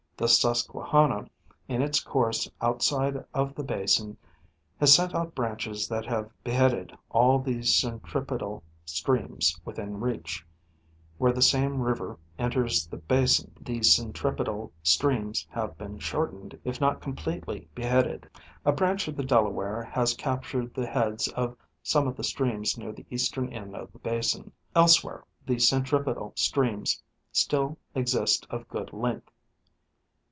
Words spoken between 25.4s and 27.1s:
the centripetal streams